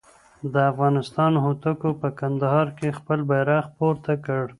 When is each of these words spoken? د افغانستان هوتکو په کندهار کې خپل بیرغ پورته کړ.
د 0.53 0.55
افغانستان 0.71 1.31
هوتکو 1.43 1.89
په 2.01 2.07
کندهار 2.19 2.67
کې 2.77 2.95
خپل 2.99 3.19
بیرغ 3.29 3.65
پورته 3.77 4.13
کړ. 4.25 4.41